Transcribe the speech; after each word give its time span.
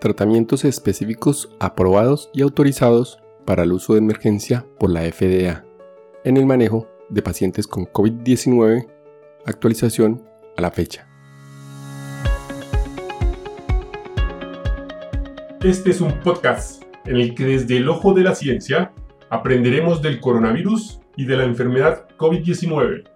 tratamientos 0.00 0.64
específicos 0.64 1.50
aprobados 1.58 2.30
y 2.32 2.42
autorizados 2.42 3.18
para 3.44 3.64
el 3.64 3.72
uso 3.72 3.94
de 3.94 4.00
emergencia 4.00 4.66
por 4.78 4.90
la 4.90 5.02
FDA 5.02 5.64
en 6.24 6.36
el 6.36 6.46
manejo 6.46 6.88
de 7.08 7.22
pacientes 7.22 7.66
con 7.66 7.86
COVID-19, 7.86 8.86
actualización 9.46 10.22
a 10.56 10.60
la 10.60 10.70
fecha. 10.70 11.08
Este 15.62 15.90
es 15.90 16.00
un 16.00 16.20
podcast 16.20 16.82
en 17.06 17.16
el 17.16 17.34
que 17.34 17.44
desde 17.44 17.78
el 17.78 17.88
ojo 17.88 18.12
de 18.12 18.22
la 18.22 18.34
ciencia 18.34 18.92
aprenderemos 19.30 20.02
del 20.02 20.20
coronavirus 20.20 21.00
y 21.16 21.24
de 21.24 21.36
la 21.36 21.44
enfermedad 21.44 22.06
COVID-19. 22.16 23.08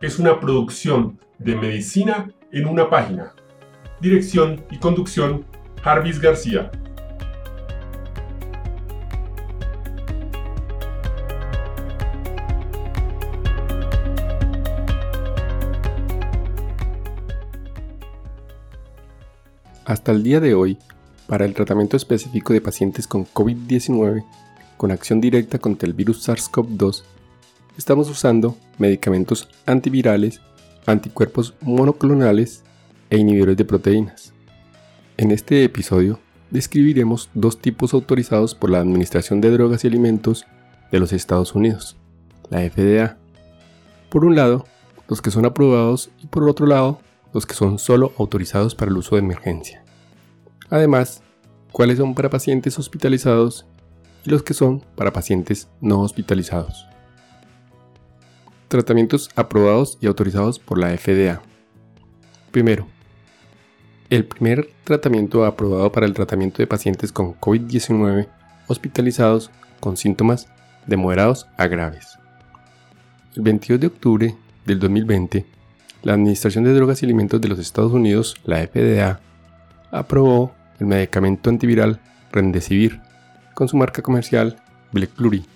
Es 0.00 0.18
una 0.18 0.38
producción 0.38 1.18
de 1.38 1.56
medicina 1.56 2.30
en 2.52 2.66
una 2.66 2.88
página. 2.88 3.34
Dirección 4.00 4.64
y 4.70 4.78
conducción 4.78 5.44
Jarvis 5.82 6.20
García. 6.20 6.70
Hasta 19.84 20.12
el 20.12 20.22
día 20.22 20.38
de 20.38 20.54
hoy, 20.54 20.78
para 21.26 21.44
el 21.44 21.54
tratamiento 21.54 21.96
específico 21.96 22.52
de 22.52 22.60
pacientes 22.60 23.08
con 23.08 23.26
COVID-19 23.26 24.24
con 24.76 24.92
acción 24.92 25.20
directa 25.20 25.58
contra 25.58 25.86
el 25.88 25.94
virus 25.94 26.28
SARS-CoV-2, 26.28 27.02
estamos 27.76 28.08
usando 28.08 28.56
medicamentos 28.78 29.48
antivirales, 29.66 30.40
anticuerpos 30.86 31.54
monoclonales 31.60 32.62
e 33.10 33.18
inhibidores 33.18 33.56
de 33.56 33.64
proteínas. 33.64 34.32
En 35.22 35.30
este 35.30 35.62
episodio 35.62 36.18
describiremos 36.50 37.30
dos 37.32 37.60
tipos 37.60 37.94
autorizados 37.94 38.56
por 38.56 38.70
la 38.70 38.80
Administración 38.80 39.40
de 39.40 39.52
Drogas 39.52 39.84
y 39.84 39.86
Alimentos 39.86 40.46
de 40.90 40.98
los 40.98 41.12
Estados 41.12 41.54
Unidos, 41.54 41.96
la 42.50 42.58
FDA. 42.68 43.18
Por 44.10 44.24
un 44.24 44.34
lado, 44.34 44.66
los 45.06 45.22
que 45.22 45.30
son 45.30 45.46
aprobados 45.46 46.10
y 46.20 46.26
por 46.26 46.48
otro 46.48 46.66
lado, 46.66 46.98
los 47.32 47.46
que 47.46 47.54
son 47.54 47.78
solo 47.78 48.12
autorizados 48.18 48.74
para 48.74 48.90
el 48.90 48.96
uso 48.96 49.14
de 49.14 49.20
emergencia. 49.20 49.84
Además, 50.70 51.22
cuáles 51.70 51.98
son 51.98 52.16
para 52.16 52.28
pacientes 52.28 52.76
hospitalizados 52.80 53.64
y 54.24 54.30
los 54.30 54.42
que 54.42 54.54
son 54.54 54.80
para 54.96 55.12
pacientes 55.12 55.68
no 55.80 56.00
hospitalizados. 56.00 56.88
Tratamientos 58.66 59.30
aprobados 59.36 59.98
y 60.00 60.08
autorizados 60.08 60.58
por 60.58 60.78
la 60.78 60.88
FDA. 60.98 61.40
Primero, 62.50 62.88
el 64.16 64.26
primer 64.26 64.68
tratamiento 64.84 65.46
aprobado 65.46 65.90
para 65.90 66.04
el 66.04 66.12
tratamiento 66.12 66.58
de 66.58 66.66
pacientes 66.66 67.10
con 67.12 67.34
COVID-19 67.34 68.28
hospitalizados 68.66 69.50
con 69.80 69.96
síntomas 69.96 70.48
de 70.86 70.98
moderados 70.98 71.46
a 71.56 71.66
graves. 71.66 72.18
El 73.34 73.42
22 73.42 73.80
de 73.80 73.86
octubre 73.86 74.36
del 74.66 74.80
2020, 74.80 75.46
la 76.02 76.12
Administración 76.12 76.64
de 76.64 76.74
Drogas 76.74 77.00
y 77.00 77.06
Alimentos 77.06 77.40
de 77.40 77.48
los 77.48 77.58
Estados 77.58 77.92
Unidos, 77.92 78.36
la 78.44 78.58
FDA, 78.58 79.18
aprobó 79.90 80.52
el 80.78 80.88
medicamento 80.88 81.48
antiviral 81.48 81.98
Remdesivir 82.32 83.00
con 83.54 83.66
su 83.66 83.78
marca 83.78 84.02
comercial 84.02 84.58
Blecluri 84.92 85.46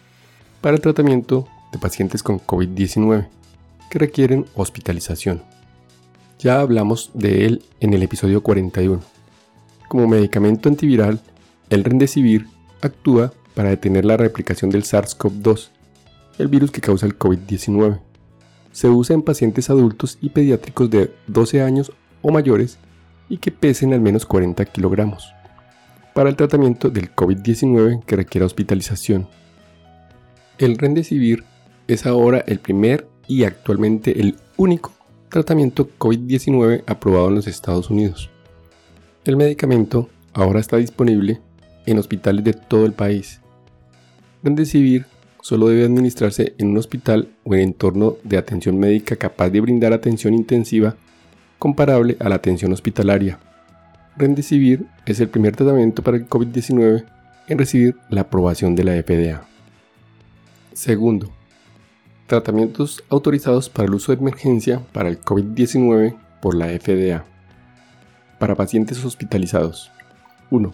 para 0.63 0.77
el 0.77 0.81
tratamiento 0.81 1.47
de 1.73 1.79
pacientes 1.79 2.23
con 2.23 2.41
COVID-19 2.41 3.29
que 3.91 3.99
requieren 3.99 4.47
hospitalización. 4.55 5.43
Ya 6.39 6.61
hablamos 6.61 7.11
de 7.15 7.47
él 7.47 7.65
en 7.81 7.95
el 7.95 8.03
episodio 8.03 8.43
41. 8.43 9.01
Como 9.89 10.07
medicamento 10.07 10.69
antiviral, 10.69 11.19
el 11.71 11.83
Remdesivir 11.83 12.47
actúa 12.83 13.33
para 13.55 13.71
detener 13.71 14.05
la 14.05 14.19
replicación 14.19 14.71
del 14.71 14.83
SARS-CoV-2, 14.83 15.71
el 16.39 16.49
virus 16.49 16.71
que 16.71 16.83
causa 16.83 17.07
el 17.07 17.19
COVID-19. 17.19 18.01
Se 18.71 18.89
usa 18.89 19.15
en 19.15 19.23
pacientes 19.23 19.71
adultos 19.71 20.19
y 20.21 20.29
pediátricos 20.29 20.91
de 20.91 21.11
12 21.27 21.63
años 21.63 21.91
o 22.21 22.31
mayores 22.31 22.77
y 23.31 23.39
que 23.39 23.51
pesen 23.51 23.95
al 23.95 24.03
menos 24.03 24.27
40 24.27 24.63
kilogramos, 24.67 25.33
para 26.13 26.29
el 26.29 26.37
tratamiento 26.37 26.91
del 26.91 27.15
COVID-19 27.15 28.05
que 28.05 28.17
requiera 28.17 28.45
hospitalización. 28.45 29.27
El 30.59 30.77
Remdesivir 30.77 31.45
es 31.89 32.05
ahora 32.05 32.45
el 32.47 32.59
primer 32.59 33.09
y 33.27 33.45
actualmente 33.45 34.21
el 34.21 34.37
único 34.59 34.93
tratamiento 35.37 35.91
COVID-19 35.99 36.85
aprobado 36.87 37.29
en 37.29 37.35
los 37.35 37.47
Estados 37.47 37.91
Unidos. 37.91 38.31
El 39.27 39.37
medicamento 39.37 40.09
ahora 40.33 40.61
está 40.61 40.79
disponible 40.79 41.43
en 41.85 41.99
hospitales 41.99 42.43
de 42.43 42.55
todo 42.55 42.87
el 42.87 42.95
país. 42.95 43.43
Remdesivir 44.43 45.05
solo 45.43 45.69
debe 45.69 45.85
administrarse 45.85 46.55
en 46.57 46.69
un 46.69 46.79
hospital 46.79 47.29
o 47.45 47.55
en 47.55 47.61
entorno 47.61 48.17
de 48.25 48.39
atención 48.39 48.79
médica 48.79 49.17
capaz 49.17 49.51
de 49.51 49.61
brindar 49.61 49.93
atención 49.93 50.33
intensiva 50.33 50.97
comparable 51.59 52.17
a 52.19 52.31
la 52.31 52.37
atención 52.37 52.73
hospitalaria. 52.73 53.39
Remdesivir 54.17 54.87
es 55.05 55.21
el 55.21 55.29
primer 55.29 55.55
tratamiento 55.55 56.03
para 56.03 56.17
el 56.17 56.27
COVID-19 56.27 57.05
en 57.49 57.59
recibir 57.59 57.95
la 58.09 58.23
aprobación 58.23 58.75
de 58.75 58.85
la 58.85 58.93
FDA. 59.03 59.47
Segundo, 60.73 61.31
Tratamientos 62.27 63.05
autorizados 63.09 63.69
para 63.69 63.87
el 63.87 63.95
uso 63.95 64.13
de 64.13 64.19
emergencia 64.19 64.83
para 64.93 65.09
el 65.09 65.21
COVID-19 65.21 66.17
por 66.43 66.57
la 66.57 66.67
FDA. 66.69 67.25
Para 68.39 68.57
pacientes 68.57 69.05
hospitalizados. 69.05 69.93
1. 70.51 70.73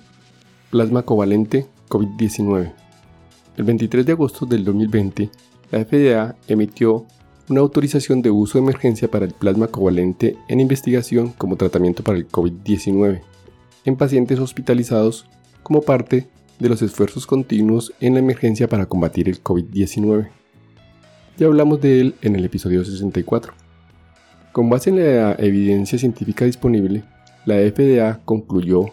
Plasma 0.71 1.03
covalente 1.03 1.67
COVID-19. 1.89 2.73
El 3.57 3.65
23 3.65 4.07
de 4.07 4.13
agosto 4.13 4.47
del 4.47 4.65
2020, 4.65 5.31
la 5.71 5.85
FDA 5.85 6.37
emitió 6.49 7.05
una 7.51 7.61
autorización 7.61 8.23
de 8.23 8.31
uso 8.31 8.59
de 8.59 8.65
emergencia 8.65 9.11
para 9.11 9.27
el 9.27 9.35
plasma 9.35 9.69
covalente 9.69 10.39
en 10.49 10.61
investigación 10.61 11.29
como 11.37 11.57
tratamiento 11.57 12.03
para 12.03 12.17
el 12.17 12.29
COVID-19 12.29 13.21
en 13.85 13.97
pacientes 13.97 14.39
hospitalizados 14.39 15.27
como 15.63 15.83
parte 15.83 16.29
de 16.59 16.69
los 16.69 16.83
esfuerzos 16.83 17.27
continuos 17.27 17.93
en 18.01 18.15
la 18.15 18.21
emergencia 18.21 18.69
para 18.69 18.87
combatir 18.87 19.29
el 19.29 19.43
COVID-19. 19.43 20.42
Ya 21.39 21.47
hablamos 21.47 21.81
de 21.81 22.01
él 22.01 22.15
en 22.23 22.37
el 22.37 22.45
episodio 22.45 22.85
64. 22.85 23.55
Con 24.53 24.69
base 24.69 24.91
en 24.91 24.97
la 24.97 25.35
evidencia 25.39 25.99
científica 25.99 26.45
disponible, 26.45 27.05
la 27.47 27.57
FDA 27.57 28.21
concluyó, 28.25 28.87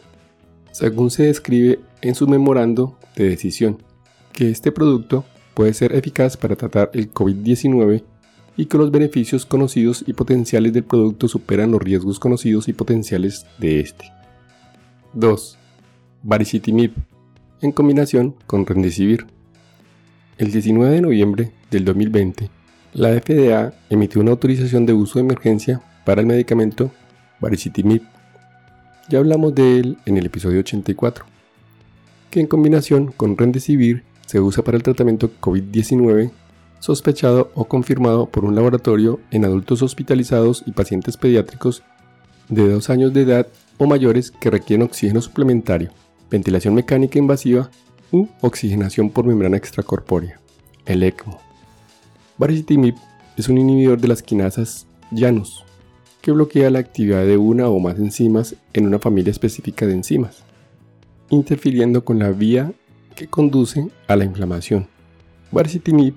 según 0.72 1.12
se 1.12 1.24
describe 1.24 1.80
en 2.02 2.16
su 2.16 2.28
memorando 2.28 2.98
de 3.16 3.30
decisión, 3.30 3.84
que 4.32 4.50
este 4.50 4.72
producto 4.72 5.26
puede 5.54 5.74
ser 5.74 5.94
eficaz 5.94 6.38
para 6.38 6.56
tratar 6.56 6.92
el 6.94 7.14
COVID-19 7.14 8.04
y 8.56 8.66
que 8.66 8.78
los 8.78 8.92
beneficios 8.92 9.46
conocidos 9.46 10.04
y 10.08 10.14
potenciales 10.14 10.72
del 10.72 10.84
producto 10.84 11.28
superan 11.28 11.72
los 11.72 11.82
riesgos 11.82 12.20
conocidos 12.20 12.70
y 12.70 12.74
potenciales 12.74 13.46
de 13.58 13.82
este. 13.82 14.14
2. 15.14 15.58
Baricitinib, 16.24 16.94
en 17.62 17.72
combinación 17.74 18.36
con 18.48 18.66
Remdesivir. 18.66 19.28
El 20.40 20.54
19 20.54 20.96
de 20.96 21.02
noviembre 21.02 21.52
del 21.70 21.84
2020, 21.84 22.50
la 22.94 23.10
FDA 23.10 23.74
emitió 23.90 24.22
una 24.22 24.32
autorización 24.32 24.86
de 24.86 24.94
uso 24.94 25.20
de 25.20 25.26
emergencia 25.26 25.82
para 26.06 26.22
el 26.22 26.28
medicamento 26.28 26.92
baricitinib. 27.42 28.04
Ya 29.10 29.20
hablamos 29.20 29.54
de 29.54 29.80
él 29.80 29.98
en 30.06 30.16
el 30.16 30.28
episodio 30.28 30.62
84, 30.62 31.26
que 32.32 32.40
en 32.40 32.48
combinación 32.48 33.12
con 33.12 33.38
Remdesivir 33.38 34.04
se 34.28 34.40
usa 34.40 34.64
para 34.64 34.78
el 34.78 34.84
tratamiento 34.84 35.30
COVID-19 35.42 36.32
sospechado 36.80 37.52
o 37.54 37.66
confirmado 37.66 38.28
por 38.28 38.46
un 38.46 38.56
laboratorio 38.56 39.20
en 39.32 39.44
adultos 39.44 39.82
hospitalizados 39.82 40.64
y 40.66 40.72
pacientes 40.72 41.18
pediátricos 41.18 41.84
de 42.48 42.66
2 42.66 42.90
años 42.90 43.14
de 43.14 43.24
edad 43.24 43.48
o 43.78 43.88
mayores 43.88 44.32
que 44.32 44.50
requieren 44.50 44.86
oxígeno 44.86 45.22
suplementario, 45.22 45.92
ventilación 46.32 46.76
mecánica 46.76 47.20
invasiva 47.20 47.70
u 48.12 48.28
oxigenación 48.42 49.10
por 49.10 49.26
membrana 49.26 49.58
extracorpórea, 49.58 50.40
el 50.86 51.04
ECMO. 51.04 51.40
Baricitinib 52.38 52.96
es 53.38 53.50
un 53.50 53.58
inhibidor 53.58 54.00
de 54.00 54.08
las 54.08 54.22
quinasas 54.22 54.88
llanos, 55.12 55.66
que 56.22 56.32
bloquea 56.32 56.70
la 56.70 56.80
actividad 56.80 57.26
de 57.26 57.38
una 57.38 57.70
o 57.70 57.80
más 57.80 57.98
enzimas 57.98 58.56
en 58.74 58.88
una 58.88 59.00
familia 59.00 59.32
específica 59.32 59.86
de 59.86 59.94
enzimas, 59.94 60.44
interfiriendo 61.30 62.04
con 62.04 62.20
la 62.20 62.30
vía 62.32 62.72
que 63.16 63.28
conduce 63.28 63.90
a 64.08 64.16
la 64.16 64.26
inflamación. 64.26 64.88
Baricitinib 65.52 66.16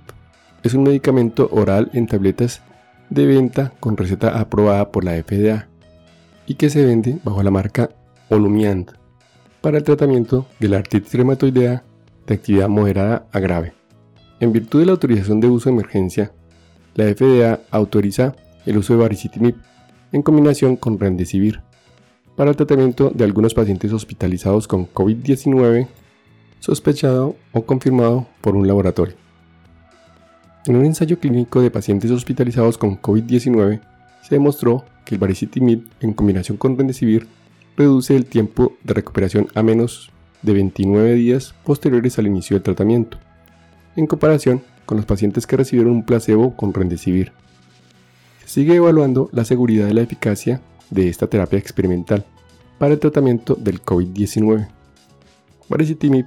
es 0.62 0.74
un 0.74 0.84
medicamento 0.84 1.48
oral 1.52 1.90
en 1.92 2.06
tabletas 2.06 2.62
de 3.10 3.26
venta 3.26 3.72
con 3.80 3.96
receta 3.96 4.40
aprobada 4.40 4.90
por 4.90 5.04
la 5.04 5.12
FDA 5.22 5.68
y 6.46 6.54
que 6.54 6.70
se 6.70 6.84
vende 6.84 7.18
bajo 7.24 7.42
la 7.42 7.50
marca 7.50 7.90
Olumiant 8.30 9.01
para 9.62 9.78
el 9.78 9.84
tratamiento 9.84 10.46
de 10.58 10.68
la 10.68 10.78
artritis 10.78 11.14
reumatoidea 11.14 11.84
de 12.26 12.34
actividad 12.34 12.68
moderada 12.68 13.26
a 13.32 13.38
grave. 13.38 13.72
En 14.40 14.52
virtud 14.52 14.80
de 14.80 14.86
la 14.86 14.92
autorización 14.92 15.40
de 15.40 15.48
uso 15.48 15.70
de 15.70 15.76
emergencia, 15.76 16.32
la 16.94 17.04
FDA 17.04 17.60
autoriza 17.70 18.34
el 18.66 18.76
uso 18.76 18.92
de 18.92 19.00
baricitinib 19.00 19.54
en 20.10 20.22
combinación 20.22 20.76
con 20.76 20.98
remdesivir 20.98 21.60
para 22.36 22.50
el 22.50 22.56
tratamiento 22.56 23.10
de 23.10 23.24
algunos 23.24 23.54
pacientes 23.54 23.92
hospitalizados 23.92 24.66
con 24.66 24.92
COVID-19 24.92 25.88
sospechado 26.58 27.36
o 27.52 27.62
confirmado 27.64 28.26
por 28.40 28.56
un 28.56 28.66
laboratorio. 28.66 29.14
En 30.66 30.76
un 30.76 30.84
ensayo 30.84 31.18
clínico 31.18 31.60
de 31.60 31.70
pacientes 31.70 32.10
hospitalizados 32.10 32.78
con 32.78 33.00
COVID-19 33.00 33.80
se 34.22 34.34
demostró 34.34 34.84
que 35.04 35.16
el 35.16 35.20
baricitinib 35.20 35.88
en 36.00 36.12
combinación 36.12 36.56
con 36.56 36.76
remdesivir 36.76 37.26
reduce 37.76 38.16
el 38.16 38.26
tiempo 38.26 38.74
de 38.82 38.94
recuperación 38.94 39.48
a 39.54 39.62
menos 39.62 40.10
de 40.42 40.52
29 40.52 41.14
días 41.14 41.54
posteriores 41.64 42.18
al 42.18 42.26
inicio 42.26 42.56
del 42.56 42.62
tratamiento, 42.62 43.18
en 43.96 44.06
comparación 44.06 44.62
con 44.86 44.96
los 44.96 45.06
pacientes 45.06 45.46
que 45.46 45.56
recibieron 45.56 45.92
un 45.92 46.04
placebo 46.04 46.56
con 46.56 46.74
remdesivir. 46.74 47.32
Se 48.44 48.60
sigue 48.60 48.74
evaluando 48.74 49.30
la 49.32 49.44
seguridad 49.44 49.88
y 49.88 49.94
la 49.94 50.02
eficacia 50.02 50.60
de 50.90 51.08
esta 51.08 51.26
terapia 51.26 51.58
experimental 51.58 52.24
para 52.78 52.94
el 52.94 53.00
tratamiento 53.00 53.54
del 53.54 53.82
COVID-19. 53.82 54.68
Baricitinib 55.68 56.26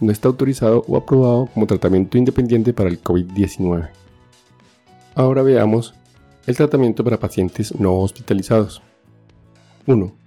no 0.00 0.12
está 0.12 0.28
autorizado 0.28 0.84
o 0.88 0.96
aprobado 0.96 1.46
como 1.54 1.66
tratamiento 1.66 2.18
independiente 2.18 2.72
para 2.72 2.90
el 2.90 3.02
COVID-19. 3.02 3.88
Ahora 5.14 5.42
veamos 5.42 5.94
el 6.46 6.56
tratamiento 6.56 7.04
para 7.04 7.18
pacientes 7.18 7.78
no 7.78 7.94
hospitalizados. 8.00 8.82
1. 9.86 10.23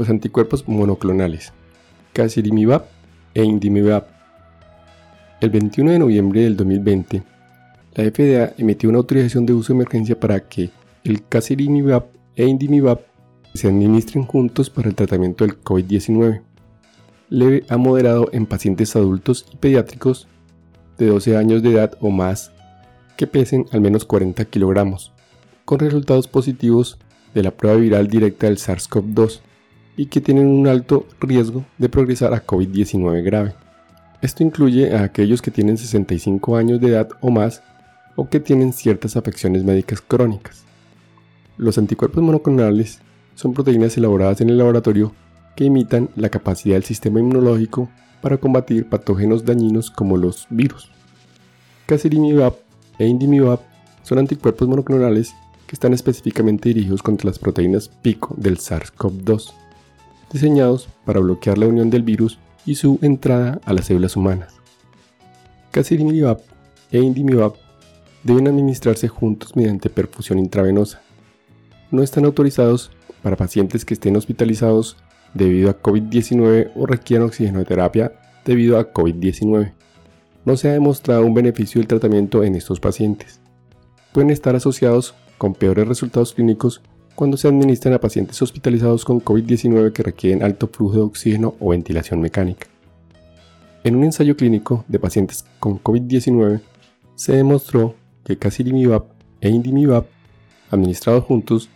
Los 0.00 0.08
anticuerpos 0.08 0.66
monoclonales, 0.66 1.52
Casirivimab 2.14 2.86
e 3.34 3.44
Indimibab. 3.44 4.06
El 5.42 5.50
21 5.50 5.90
de 5.90 5.98
noviembre 5.98 6.40
del 6.40 6.56
2020, 6.56 7.22
la 7.96 8.04
FDA 8.04 8.54
emitió 8.56 8.88
una 8.88 8.96
autorización 8.96 9.44
de 9.44 9.52
uso 9.52 9.74
de 9.74 9.80
emergencia 9.80 10.18
para 10.18 10.40
que 10.40 10.70
el 11.04 11.22
Casirivimab 11.28 12.06
e 12.34 12.46
Indimibab 12.46 13.02
se 13.52 13.68
administren 13.68 14.24
juntos 14.24 14.70
para 14.70 14.88
el 14.88 14.94
tratamiento 14.94 15.44
del 15.44 15.62
COVID-19, 15.62 16.40
leve 17.28 17.64
a 17.68 17.76
moderado 17.76 18.30
en 18.32 18.46
pacientes 18.46 18.96
adultos 18.96 19.44
y 19.52 19.58
pediátricos 19.58 20.28
de 20.96 21.08
12 21.08 21.36
años 21.36 21.62
de 21.62 21.72
edad 21.72 21.98
o 22.00 22.08
más 22.08 22.52
que 23.18 23.26
pesen 23.26 23.66
al 23.70 23.82
menos 23.82 24.06
40 24.06 24.46
kilogramos 24.46 25.12
con 25.66 25.78
resultados 25.78 26.26
positivos 26.26 26.98
de 27.34 27.42
la 27.42 27.50
prueba 27.50 27.76
viral 27.76 28.08
directa 28.08 28.46
del 28.46 28.56
SARS-CoV-2 28.56 29.42
y 29.96 30.06
que 30.06 30.20
tienen 30.20 30.46
un 30.46 30.66
alto 30.66 31.06
riesgo 31.20 31.64
de 31.78 31.88
progresar 31.88 32.32
a 32.34 32.46
COVID-19 32.46 33.22
grave. 33.22 33.54
Esto 34.22 34.42
incluye 34.42 34.94
a 34.94 35.02
aquellos 35.02 35.42
que 35.42 35.50
tienen 35.50 35.78
65 35.78 36.56
años 36.56 36.80
de 36.80 36.88
edad 36.88 37.08
o 37.20 37.30
más 37.30 37.62
o 38.16 38.28
que 38.28 38.40
tienen 38.40 38.72
ciertas 38.72 39.16
afecciones 39.16 39.64
médicas 39.64 40.00
crónicas. 40.00 40.64
Los 41.56 41.78
anticuerpos 41.78 42.22
monoclonales 42.22 43.00
son 43.34 43.54
proteínas 43.54 43.96
elaboradas 43.96 44.40
en 44.40 44.50
el 44.50 44.58
laboratorio 44.58 45.14
que 45.56 45.64
imitan 45.64 46.10
la 46.16 46.28
capacidad 46.28 46.74
del 46.74 46.84
sistema 46.84 47.20
inmunológico 47.20 47.88
para 48.20 48.36
combatir 48.36 48.88
patógenos 48.88 49.44
dañinos 49.44 49.90
como 49.90 50.16
los 50.16 50.46
virus. 50.50 50.90
Casirivimab 51.86 52.54
e 52.98 53.06
Indimibab 53.06 53.60
son 54.02 54.18
anticuerpos 54.18 54.68
monoclonales 54.68 55.34
que 55.66 55.74
están 55.74 55.92
específicamente 55.92 56.68
dirigidos 56.68 57.02
contra 57.02 57.28
las 57.28 57.38
proteínas 57.38 57.88
pico 57.88 58.34
del 58.36 58.58
SARS-CoV-2, 58.58 59.52
diseñados 60.32 60.88
para 61.04 61.20
bloquear 61.20 61.58
la 61.58 61.66
unión 61.66 61.90
del 61.90 62.02
virus 62.02 62.38
y 62.66 62.76
su 62.76 62.98
entrada 63.02 63.60
a 63.64 63.72
las 63.72 63.86
células 63.86 64.16
humanas. 64.16 64.54
Casirivimab 65.70 66.40
e 66.90 66.98
Indimibab 66.98 67.54
deben 68.22 68.48
administrarse 68.48 69.08
juntos 69.08 69.56
mediante 69.56 69.90
perfusión 69.90 70.38
intravenosa. 70.38 71.00
No 71.90 72.02
están 72.02 72.24
autorizados 72.24 72.90
para 73.22 73.36
pacientes 73.36 73.84
que 73.84 73.94
estén 73.94 74.16
hospitalizados 74.16 74.96
debido 75.34 75.70
a 75.70 75.80
COVID-19 75.80 76.72
o 76.74 76.86
requieran 76.86 77.26
oxigenoterapia 77.26 78.12
debido 78.44 78.78
a 78.78 78.92
COVID-19. 78.92 79.72
No 80.44 80.56
se 80.56 80.68
ha 80.68 80.72
demostrado 80.72 81.24
un 81.24 81.34
beneficio 81.34 81.80
del 81.80 81.88
tratamiento 81.88 82.42
en 82.42 82.54
estos 82.54 82.80
pacientes. 82.80 83.40
Pueden 84.12 84.30
estar 84.30 84.56
asociados 84.56 85.14
con 85.38 85.54
peores 85.54 85.86
resultados 85.86 86.34
clínicos 86.34 86.82
cuando 87.20 87.36
se 87.36 87.48
administran 87.48 87.92
a 87.92 88.00
pacientes 88.00 88.40
hospitalizados 88.40 89.04
con 89.04 89.20
COVID-19 89.20 89.92
que 89.92 90.02
requieren 90.02 90.42
alto 90.42 90.68
flujo 90.68 90.94
de 90.94 91.00
oxígeno 91.02 91.54
o 91.60 91.68
ventilación 91.68 92.18
mecánica. 92.18 92.66
En 93.84 93.94
un 93.94 94.04
ensayo 94.04 94.38
clínico 94.38 94.86
de 94.88 94.98
pacientes 94.98 95.44
con 95.58 95.78
COVID-19 95.82 96.62
se 97.16 97.36
demostró 97.36 97.94
que 98.24 98.38
Casirivimab 98.38 99.04
e 99.42 99.50
Indimibab, 99.50 100.06
administrados 100.70 101.24
juntos, 101.24 101.68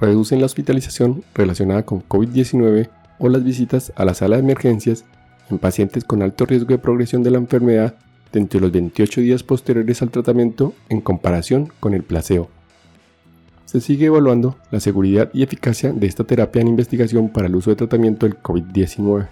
reducen 0.00 0.38
la 0.38 0.46
hospitalización 0.46 1.24
relacionada 1.34 1.84
con 1.84 2.04
COVID-19 2.06 2.88
o 3.18 3.28
las 3.28 3.42
visitas 3.42 3.92
a 3.96 4.04
la 4.04 4.14
sala 4.14 4.36
de 4.36 4.44
emergencias 4.44 5.04
en 5.50 5.58
pacientes 5.58 6.04
con 6.04 6.22
alto 6.22 6.46
riesgo 6.46 6.68
de 6.68 6.78
progresión 6.78 7.24
de 7.24 7.32
la 7.32 7.38
enfermedad 7.38 7.96
dentro 8.32 8.60
de 8.60 8.66
los 8.66 8.72
28 8.72 9.22
días 9.22 9.42
posteriores 9.42 10.02
al 10.02 10.12
tratamiento 10.12 10.72
en 10.88 11.00
comparación 11.00 11.72
con 11.80 11.94
el 11.94 12.04
placebo 12.04 12.48
se 13.68 13.82
sigue 13.82 14.06
evaluando 14.06 14.56
la 14.70 14.80
seguridad 14.80 15.28
y 15.34 15.42
eficacia 15.42 15.92
de 15.92 16.06
esta 16.06 16.24
terapia 16.24 16.62
en 16.62 16.68
investigación 16.68 17.28
para 17.28 17.48
el 17.48 17.54
uso 17.54 17.68
de 17.68 17.76
tratamiento 17.76 18.24
del 18.24 18.42
COVID-19. 18.42 19.28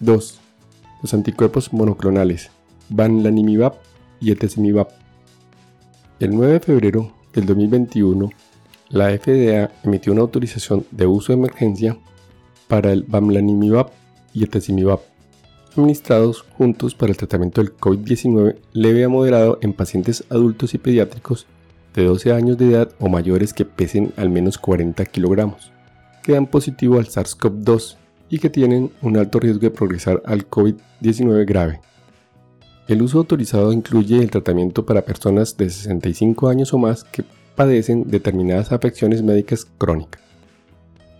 2. 0.00 0.40
Los 1.00 1.14
anticuerpos 1.14 1.72
monoclonales 1.72 2.50
Banlanimibab 2.90 3.72
y 4.20 4.32
Etesimibab. 4.32 4.88
El 6.20 6.36
9 6.36 6.52
de 6.52 6.60
febrero 6.60 7.14
del 7.32 7.46
2021, 7.46 8.28
la 8.90 9.16
FDA 9.16 9.70
emitió 9.82 10.12
una 10.12 10.20
autorización 10.20 10.84
de 10.90 11.06
uso 11.06 11.32
de 11.32 11.38
emergencia 11.38 11.96
para 12.66 12.92
el 12.92 13.02
Bamlanimibab 13.04 13.90
y 14.34 14.44
Etesimibab, 14.44 15.00
administrados 15.74 16.42
juntos 16.42 16.94
para 16.94 17.12
el 17.12 17.16
tratamiento 17.16 17.62
del 17.62 17.74
COVID-19 17.74 18.56
leve 18.74 19.04
a 19.04 19.08
moderado 19.08 19.58
en 19.62 19.72
pacientes 19.72 20.24
adultos 20.28 20.74
y 20.74 20.78
pediátricos 20.78 21.46
de 21.94 22.04
12 22.04 22.32
años 22.32 22.58
de 22.58 22.70
edad 22.70 22.90
o 22.98 23.08
mayores 23.08 23.52
que 23.52 23.64
pesen 23.64 24.12
al 24.16 24.30
menos 24.30 24.58
40 24.58 25.04
kilogramos, 25.06 25.72
que 26.22 26.32
dan 26.32 26.46
positivo 26.46 26.98
al 26.98 27.06
SARS-CoV-2 27.06 27.96
y 28.30 28.38
que 28.38 28.50
tienen 28.50 28.90
un 29.02 29.16
alto 29.16 29.40
riesgo 29.40 29.60
de 29.60 29.70
progresar 29.70 30.22
al 30.26 30.48
COVID-19 30.48 31.46
grave. 31.46 31.80
El 32.86 33.02
uso 33.02 33.18
autorizado 33.18 33.72
incluye 33.72 34.18
el 34.18 34.30
tratamiento 34.30 34.86
para 34.86 35.04
personas 35.04 35.56
de 35.56 35.68
65 35.68 36.48
años 36.48 36.72
o 36.72 36.78
más 36.78 37.04
que 37.04 37.24
padecen 37.54 38.04
determinadas 38.08 38.72
afecciones 38.72 39.22
médicas 39.22 39.66
crónicas. 39.78 40.22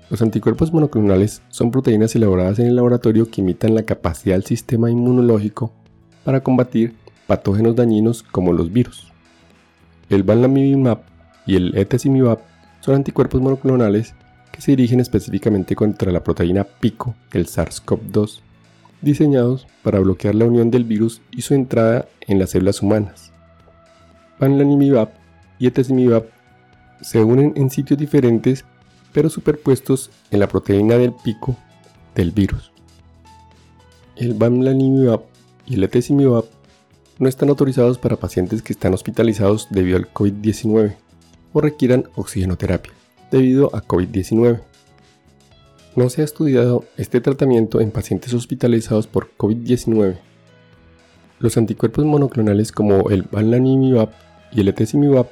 Los 0.09 0.23
anticuerpos 0.23 0.73
monoclonales 0.73 1.43
son 1.51 1.71
proteínas 1.71 2.15
elaboradas 2.17 2.59
en 2.59 2.67
el 2.67 2.77
laboratorio 2.77 3.31
que 3.31 3.43
imitan 3.43 3.75
la 3.75 3.83
capacidad 3.83 4.37
del 4.37 4.45
sistema 4.45 4.91
inmunológico 4.91 5.73
para 6.25 6.43
combatir 6.43 6.95
patógenos 7.27 7.77
dañinos 7.77 8.23
como 8.23 8.55
los 8.55 8.73
virus. 8.73 9.08
El 10.11 10.23
Bamlanivimab 10.23 11.01
y 11.47 11.57
el 11.57 11.77
Etesimibab 11.77 12.39
son 12.81 12.95
anticuerpos 12.95 13.43
monoclonales 13.43 14.15
que 14.53 14.63
se 14.63 14.73
dirigen 14.73 15.01
específicamente 15.01 15.77
contra 15.77 16.11
la 16.11 16.25
proteína 16.25 16.65
pico 16.65 17.15
del 17.31 17.47
SARS-CoV-2, 17.47 18.41
diseñados 19.03 19.67
para 19.83 20.01
bloquear 20.01 20.35
la 20.35 20.47
unión 20.47 20.71
del 20.71 20.85
virus 20.85 21.21
y 21.31 21.43
su 21.43 21.55
entrada 21.55 22.09
en 22.27 22.39
las 22.39 22.51
células 22.51 22.81
humanas. 22.81 23.33
Bamlanivimab 24.41 25.11
y 25.59 25.67
Etesimibab 25.67 26.25
se 27.03 27.23
unen 27.23 27.53
en 27.57 27.69
sitios 27.69 27.99
diferentes 27.99 28.65
pero 29.13 29.29
superpuestos 29.29 30.11
en 30.31 30.41
la 30.41 30.49
proteína 30.49 30.97
del 30.97 31.13
pico 31.13 31.57
del 32.15 32.31
virus. 32.31 32.73
El 34.17 34.35
Bamlanivimab 34.35 35.21
y 35.67 35.75
el 35.75 35.85
Etesimibab 35.85 36.45
no 37.19 37.29
están 37.29 37.49
autorizados 37.49 37.99
para 37.99 38.17
pacientes 38.17 38.63
que 38.63 38.73
están 38.73 38.95
hospitalizados 38.95 39.69
debido 39.71 39.97
al 39.97 40.13
COVID-19 40.13 40.95
o 41.53 41.61
requieran 41.61 42.09
oxigenoterapia 42.15 42.93
debido 43.31 43.75
a 43.75 43.83
COVID-19. 43.83 44.61
No 45.97 46.11
se 46.11 46.23
ha 46.23 46.25
estudiado 46.25 46.85
este 46.97 47.21
tratamiento 47.21 47.81
en 47.81 47.91
pacientes 47.91 48.33
hospitalizados 48.33 49.07
por 49.07 49.37
COVID-19. 49.37 50.19
Los 51.41 51.57
anticuerpos 51.57 52.05
monoclonales 52.05 52.73
como 52.73 53.11
el 53.11 53.23
Bamlanivimab 53.23 54.11
y 54.53 54.61
el 54.61 54.69
Etesimibab 54.69 55.29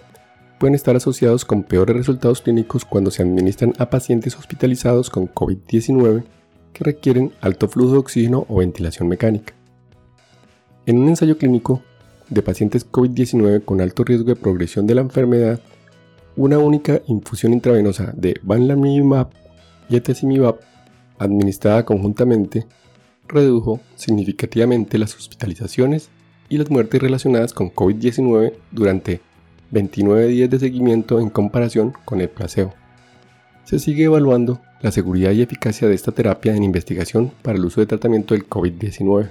pueden 0.59 0.75
estar 0.75 0.97
asociados 0.97 1.45
con 1.45 1.63
peores 1.63 1.97
resultados 1.97 2.41
clínicos 2.41 2.85
cuando 2.85 3.11
se 3.11 3.23
administran 3.23 3.75
a 3.79 3.91
pacientes 3.91 4.37
hospitalizados 4.37 5.11
con 5.11 5.29
COVID-19 5.29 6.25
que 6.73 6.85
requieren 6.85 7.33
alto 7.41 7.69
flujo 7.69 7.93
de 7.93 7.99
oxígeno 7.99 8.47
o 8.49 8.57
ventilación 8.57 9.09
mecánica. 9.09 9.55
En 10.87 10.99
un 10.99 11.09
ensayo 11.09 11.37
clínico 11.37 11.83
de 12.31 12.43
pacientes 12.43 12.89
COVID-19 12.89 13.65
con 13.65 13.81
alto 13.81 14.05
riesgo 14.05 14.29
de 14.29 14.37
progresión 14.37 14.87
de 14.87 14.95
la 14.95 15.01
enfermedad, 15.01 15.59
una 16.37 16.61
única 16.61 17.03
infusión 17.09 17.53
intravenosa 17.53 18.13
de 18.17 18.39
Bamlanivimab 18.45 19.31
y 19.89 19.97
Etesimibab 19.97 20.61
administrada 21.19 21.85
conjuntamente 21.85 22.67
redujo 23.27 23.81
significativamente 23.97 24.97
las 24.97 25.17
hospitalizaciones 25.17 26.09
y 26.49 26.59
las 26.59 26.71
muertes 26.71 27.03
relacionadas 27.03 27.53
con 27.53 27.73
COVID-19 27.73 28.53
durante 28.71 29.21
29 29.73 30.29
días 30.29 30.51
de 30.51 30.61
seguimiento 30.61 31.19
en 31.19 31.31
comparación 31.31 31.95
con 32.05 32.21
el 32.21 32.29
placebo. 32.29 32.75
Se 33.65 33.81
sigue 33.81 34.05
evaluando 34.05 34.61
la 34.83 34.93
seguridad 34.93 35.33
y 35.33 35.43
eficacia 35.43 35.89
de 35.89 35.95
esta 35.95 36.13
terapia 36.13 36.55
en 36.55 36.63
investigación 36.63 37.33
para 37.43 37.59
el 37.59 37.65
uso 37.65 37.81
de 37.81 37.89
tratamiento 37.89 38.35
del 38.35 38.49
COVID-19. 38.49 39.31